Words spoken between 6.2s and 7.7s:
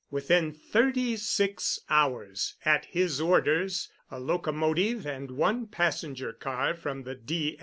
car from the D.